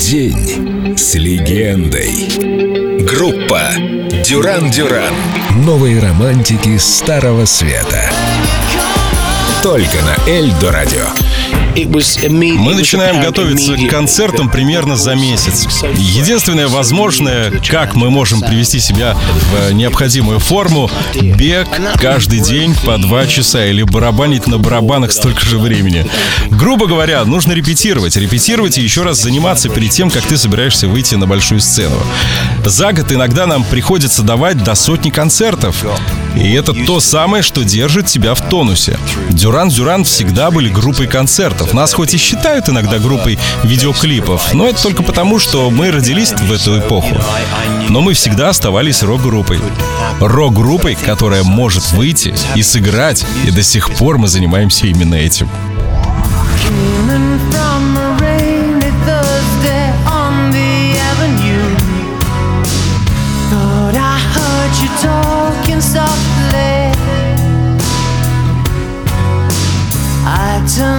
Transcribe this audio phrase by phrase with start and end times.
[0.00, 2.10] День с легендой.
[3.04, 3.70] Группа
[4.24, 5.14] Дюран Дюран.
[5.64, 8.10] Новые романтики Старого Света.
[9.62, 11.06] Только на Эльдо Радио.
[11.86, 15.68] Мы начинаем готовиться к концертам примерно за месяц.
[15.96, 19.16] Единственное возможное, как мы можем привести себя
[19.68, 21.68] в необходимую форму, бег
[22.00, 26.06] каждый день по два часа или барабанить на барабанах столько же времени.
[26.50, 31.14] Грубо говоря, нужно репетировать, репетировать и еще раз заниматься перед тем, как ты собираешься выйти
[31.14, 31.96] на большую сцену.
[32.64, 35.84] За год иногда нам приходится давать до сотни концертов.
[36.36, 38.98] И это то самое, что держит тебя в тонусе.
[39.30, 41.67] Дюран Дюран всегда были группой концертов.
[41.72, 46.52] Нас хоть и считают иногда группой видеоклипов, но это только потому, что мы родились в
[46.52, 47.16] эту эпоху.
[47.88, 49.60] Но мы всегда оставались рок-группой.
[50.20, 55.48] Рок-группой, которая может выйти и сыграть, и до сих пор мы занимаемся именно этим.
[70.78, 70.97] turned on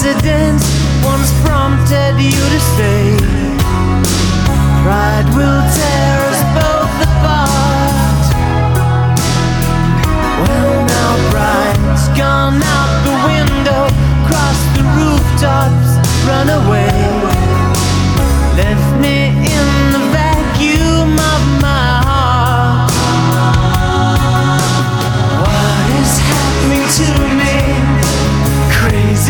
[0.00, 0.62] coincidence
[1.04, 3.16] once prompted you to say
[4.82, 6.07] Pride will tear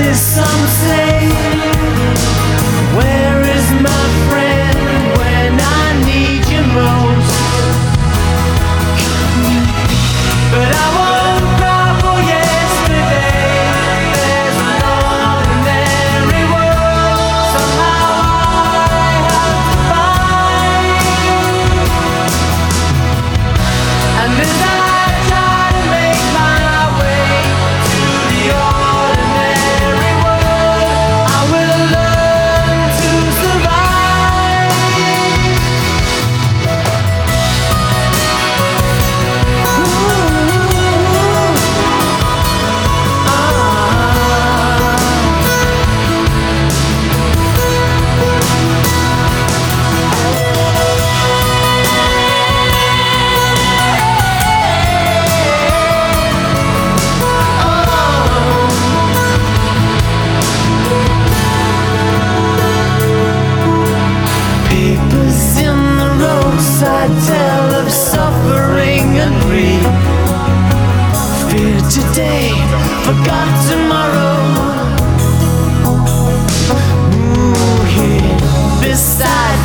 [0.00, 1.47] is something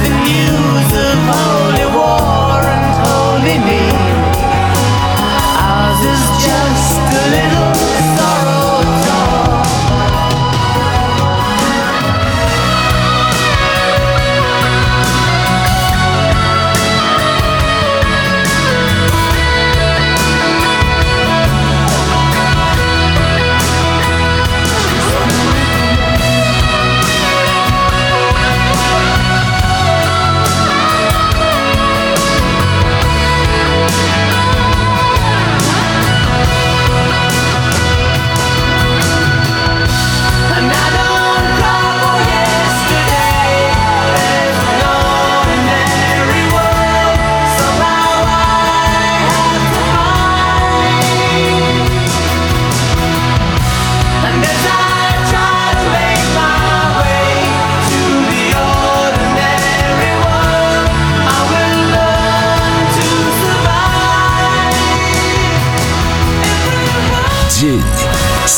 [0.01, 1.72] the news of old.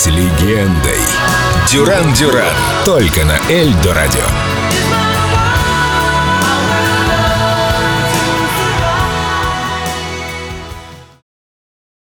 [0.08, 1.00] Легендой.
[1.68, 2.54] Дюран Дюран.
[2.86, 4.95] Только на Эльдо радио.